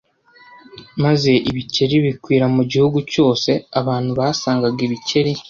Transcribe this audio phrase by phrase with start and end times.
[1.03, 5.31] maze ibikeri bikwira mu gihugu cyose Abantu basangaga ibikeri